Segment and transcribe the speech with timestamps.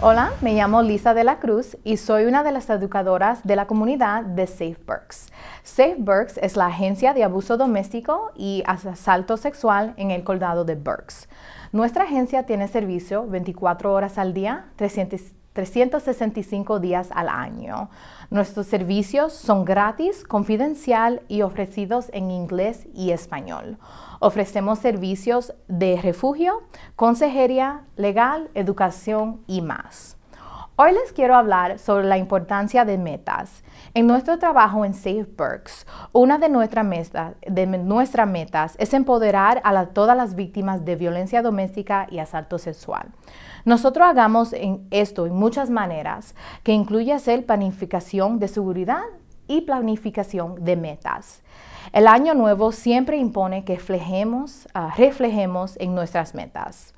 [0.00, 3.66] Hola, me llamo Lisa de la Cruz y soy una de las educadoras de la
[3.66, 5.26] comunidad de Safe Burks.
[5.64, 10.76] Safe Burks es la agencia de abuso doméstico y asalto sexual en el condado de
[10.76, 11.28] Burks.
[11.72, 14.66] Nuestra agencia tiene servicio 24 horas al día,
[15.58, 17.90] 365 días al año.
[18.30, 23.76] Nuestros servicios son gratis, confidencial y ofrecidos en inglés y español.
[24.20, 26.62] Ofrecemos servicios de refugio,
[26.94, 30.16] consejería legal, educación y más.
[30.80, 33.64] Hoy les quiero hablar sobre la importancia de metas.
[33.94, 40.36] En nuestro trabajo en Safe Burks, una de, nuestras metas es empoderar a todas las
[40.36, 43.08] víctimas de violencia doméstica y asalto sexual.
[43.64, 44.54] Nosotros hagamos
[44.92, 49.02] esto en muchas maneras, que incluye hacer planificación de seguridad
[49.48, 51.42] y planificación de metas.
[51.92, 53.80] El año nuevo siempre impone que
[54.74, 56.94] ah, reflejemos en nuestras metas.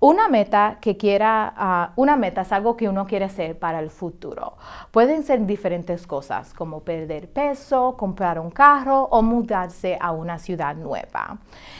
[0.00, 3.90] Una meta que quiera, ah, una meta es algo que uno quiere hacer para el
[3.90, 4.56] futuro.
[4.90, 10.74] Pueden ser diferentes cosas como perder peso, comprar un carro o mudarse a una ciudad
[10.76, 11.38] nueva.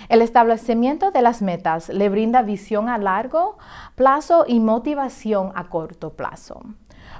[0.08, 3.58] El establecimiento de las metas le brinda visión a largo
[3.94, 6.60] plazo y motivación a corto plazo.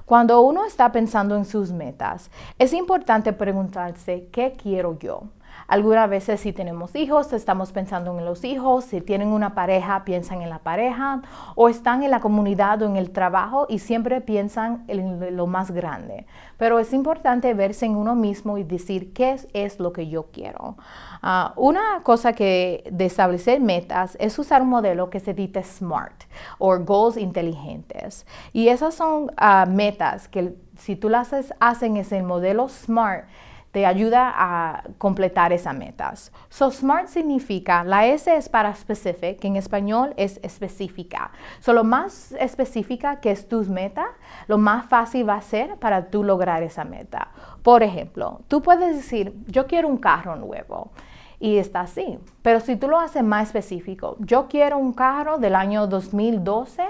[0.05, 5.23] Cuando uno está pensando en sus metas, es importante preguntarse, ¿qué quiero yo?
[5.67, 10.43] Algunas veces si tenemos hijos, estamos pensando en los hijos, si tienen una pareja, piensan
[10.43, 11.23] en la pareja,
[11.55, 15.71] o están en la comunidad o en el trabajo y siempre piensan en lo más
[15.71, 16.27] grande.
[16.59, 20.77] Pero es importante verse en uno mismo y decir qué es, lo que yo quiero.
[21.23, 26.25] Ah, una cosa que de establecer metas es usar un modelo que se dice SMART
[26.59, 28.27] o Goals Inteligentes.
[28.53, 33.27] Y esas son ah, metas que si tú las haces, hacen ese modelo SMART,
[33.75, 36.33] te ayuda a completar esas metas.
[36.49, 41.33] So SMART significa, la S es para specific, que en español es específica.
[41.59, 44.07] So lo más específica que es tus meta,
[44.47, 47.33] lo más fácil va a ser para tú lograr esa meta.
[47.65, 50.93] Por ejemplo, tú puedes decir, yo quiero un carro nuevo
[51.41, 52.21] y está así.
[52.43, 56.85] Pero si tú lo haces más específico, yo quiero un carro del año 2012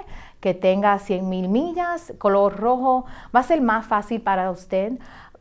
[0.44, 4.92] que tenga 100 mil millas, color rojo, va a ser más fácil para usted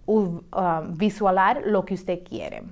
[0.05, 0.41] uh,
[0.89, 2.63] visualizar lo que usted quiere.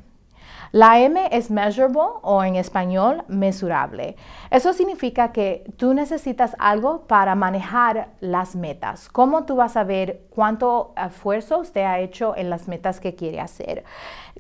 [0.74, 4.16] La M es measurable o en español mesurable.
[4.50, 9.10] Eso significa que tú necesitas algo para manejar las metas.
[9.10, 13.42] ¿Cómo tú vas a ver cuánto esfuerzo usted ha hecho en las metas que quiere
[13.42, 13.84] hacer?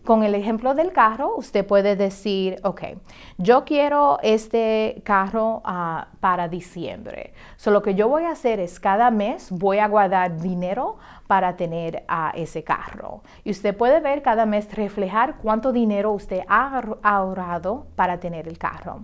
[0.03, 2.81] Con el ejemplo del carro, usted puede decir, ok,
[3.37, 7.33] yo quiero este carro uh, para diciembre.
[7.55, 10.97] So, lo que yo voy a hacer es cada mes voy a guardar dinero
[11.27, 13.21] para tener a ese carro.
[13.43, 18.57] Y usted puede ver cada mes reflejar cuánto dinero usted ha ahorrado para tener el
[18.57, 19.03] carro.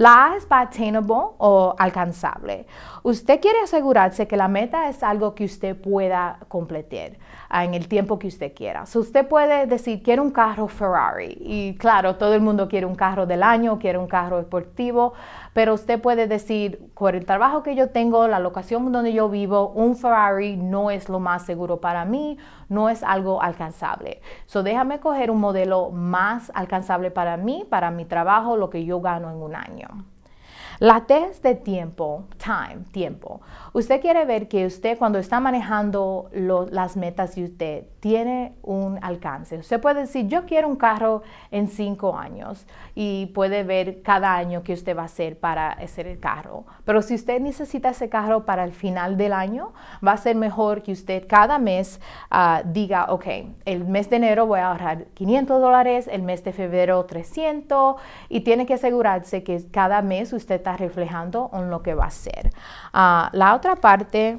[0.00, 2.64] La A es para attainable o alcanzable.
[3.02, 7.18] Usted quiere asegurarse que la meta es algo que usted pueda completar
[7.50, 8.86] ah, en el tiempo que usted quiera.
[8.86, 11.36] So usted puede decir, quiero un carro Ferrari.
[11.38, 15.12] Y claro, todo el mundo quiere un carro del año, quiere un carro deportivo,
[15.52, 19.68] pero usted puede decir, por el trabajo que yo tengo, la locación donde yo vivo,
[19.68, 22.38] un Ferrari no es lo más seguro para mí,
[22.70, 24.22] no es algo alcanzable.
[24.46, 29.02] So déjame coger un modelo más alcanzable para mí, para mi trabajo, lo que yo
[29.02, 29.89] gano en un año.
[30.80, 33.42] La T de tiempo, time, tiempo.
[33.74, 39.58] Usted quiere ver que usted cuando está manejando las metas de usted tiene un alcance.
[39.58, 41.20] Usted puede decir, yo quiero un carro
[41.50, 46.06] en cinco años y puede ver cada año que usted va a hacer para hacer
[46.06, 46.64] el carro.
[46.86, 50.82] Pero si usted necesita ese carro para el final del año, va a ser mejor
[50.82, 53.26] que usted cada mes ah, diga, ok,
[53.66, 57.96] el mes de enero voy a ahorrar 500 dólares, el mes de febrero 300
[58.30, 62.08] y tiene que asegurarse que cada mes usted está reflejando en lo que va a
[62.08, 62.50] hacer.
[62.92, 64.38] Ah, la otra parte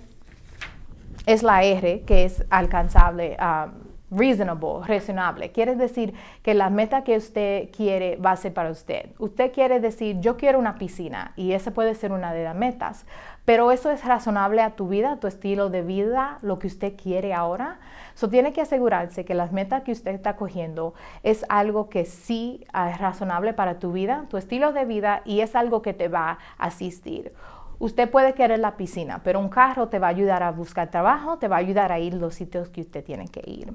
[1.26, 3.36] es la R, que es alcanzable.
[3.40, 3.70] Ah,
[4.12, 5.52] reasonable, razonable.
[5.52, 6.14] Quiere decir
[6.44, 9.10] que la meta que usted quiere va a ser para usted.
[9.18, 13.06] Usted quiere decir, yo quiero una piscina y esa puede ser una de las metas,
[13.46, 17.34] pero eso es razonable a tu vida, tu estilo de vida, lo que usted quiere
[17.34, 17.80] ahora.
[18.14, 20.94] So tiene que asegurarse que las metas que usted está cogiendo
[21.24, 25.40] es algo que sí ah, es razonable para tu vida, tu estilo de vida y
[25.40, 27.34] es algo que te va a asistir.
[27.80, 31.40] Usted puede querer la piscina, pero un carro te va a ayudar a buscar trabajo,
[31.40, 33.74] te va a ayudar a ir los sitios que usted tiene que ir.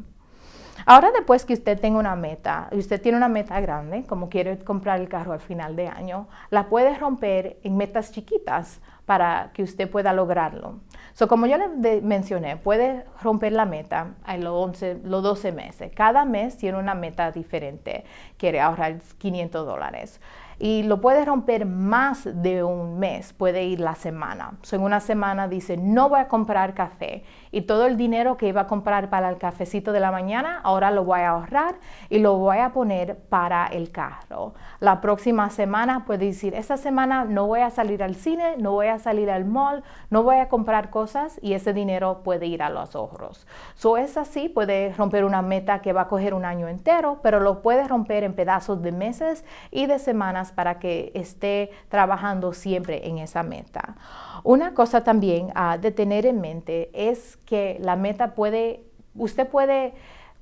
[0.85, 4.59] Ahora después que usted tenga una meta, y usted tiene una meta grande, como quiere
[4.59, 9.63] comprar el carro al final de año, la puede romper en metas chiquitas para que
[9.63, 10.81] usted pueda lograrlo.
[11.15, 15.93] So, como yo le mencioné, puede romper la meta en los, 11, los 12 meses.
[15.95, 18.05] Cada mes tiene una meta diferente.
[18.37, 20.21] Quiere ahorrar 500 dólares.
[20.59, 24.53] Y lo puede romper más de un mes, puede ir la semana.
[24.73, 28.63] en una semana dice, no voy a comprar café y todo el dinero que iba
[28.63, 31.77] a comprar para el cafecito de la mañana, ahora lo voy a ahorrar
[32.09, 34.55] y lo voy a poner para el carro.
[34.81, 38.87] La próxima semana puede decir, esta semana no voy a salir al cine, no voy
[38.87, 42.71] a salir al mall, no voy a comprar cosas y ese dinero puede ir a
[42.71, 43.47] los ahorros.
[43.75, 47.41] So es así, puede romper una meta que va a coger un año entero, pero
[47.41, 53.09] lo puede romper en pedazos de meses y de semanas para que esté trabajando siempre
[53.09, 53.97] en esa meta.
[54.45, 58.85] Una cosa también a de tener en mente es que la meta puede,
[59.15, 59.95] usted puede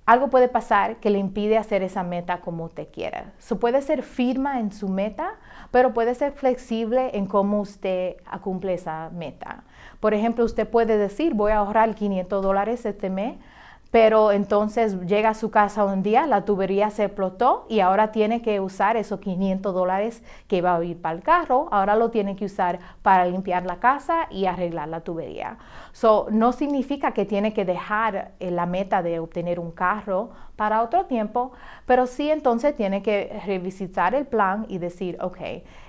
[0.06, 3.32] algo puede pasar que le impide hacer esa meta como usted quiera.
[3.38, 5.36] Se puede ser firma en su meta,
[5.70, 9.64] pero puede ser flexible en cómo usted cumple esa meta.
[10.00, 13.38] Por ejemplo, usted puede decir, voy a ahorrar 500 dólares este mes,
[13.94, 18.42] pero entonces llega a su casa un día, la tubería se explotó y ahora tiene
[18.42, 22.34] que usar esos 500 dólares que iba a ir para el carro, ahora lo tiene
[22.34, 25.58] que usar para limpiar la casa y arreglar la tubería.
[25.92, 30.82] So, no significa que tiene que dejar eh, la meta de obtener un carro para
[30.82, 31.52] otro tiempo,
[31.86, 35.38] pero sí entonces tiene que revisitar el plan y decir, ok,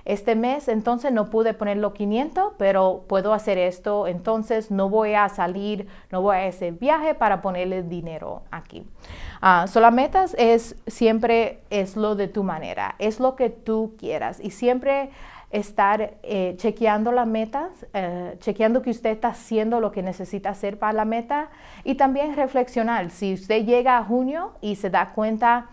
[0.04, 5.14] este mes entonces no pude poner los 500, pero puedo hacer esto, entonces no voy
[5.14, 8.86] a salir, no voy a ese viaje para ponerle dinero aquí.
[9.42, 14.40] Uh, la metas es siempre es lo de tu manera, es lo que tú quieras
[14.40, 15.10] y siempre
[15.50, 20.78] estar eh, chequeando las metas, eh, chequeando que usted está haciendo lo que necesita hacer
[20.78, 21.48] para la meta
[21.84, 23.10] y también reflexionar.
[23.10, 25.68] Si usted llega a junio y se da cuenta,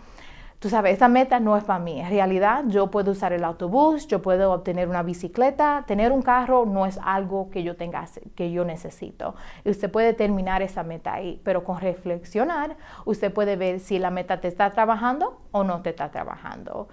[0.64, 2.00] tú sabes, esta meta no es para mí.
[2.00, 6.66] En realidad, yo puedo usar el autobús, yo puedo obtener una bicicleta, tener un carro
[6.66, 9.36] no es algo que yo tenga, que yo necesito.
[9.66, 14.10] Y usted puede terminar esa meta ahí, pero con reflexionar, usted puede ver si la
[14.10, 16.88] meta te está trabajando o no te está trabajando.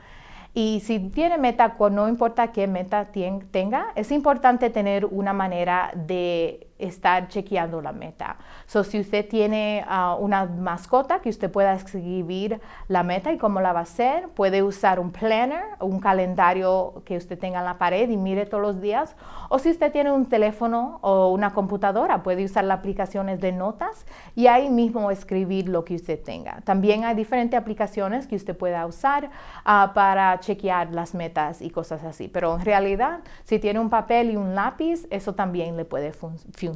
[0.52, 3.12] Y si tiene meta, no importa qué meta
[3.52, 8.36] tenga, es importante tener una manera de estar chequeando la meta.
[8.66, 13.60] So, si usted tiene ah, una mascota que usted pueda escribir la meta y cómo
[13.60, 17.78] la va a hacer, puede usar un planner, un calendario que usted tenga en la
[17.78, 19.16] pared y mire todos los días.
[19.48, 24.06] O si usted tiene un teléfono o una computadora, puede usar las aplicaciones de notas
[24.34, 26.60] y ahí mismo escribir lo que usted tenga.
[26.62, 29.30] También hay diferentes aplicaciones que usted pueda usar
[29.64, 32.28] ah, para chequear las metas y cosas así.
[32.28, 36.69] Pero en realidad, si tiene un papel y un lápiz, eso también le puede funcionar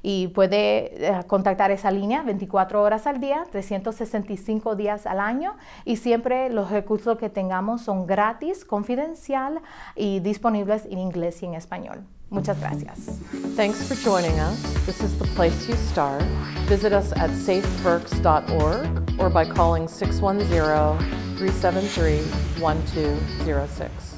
[0.02, 5.96] y puede eh, contactar esa línea 24 horas al día, 365 días al año y
[5.96, 9.60] siempre los recursos que tengamos son gratis, confidencial
[9.96, 12.04] y disponibles en inglés y en español.
[12.30, 13.18] Muchas gracias.
[13.56, 14.62] Thanks for joining us.
[14.86, 16.22] This is the place you start.
[16.68, 20.98] Visit us at safeburks.org or by calling 610
[21.36, 22.20] 373
[22.60, 24.09] 1206.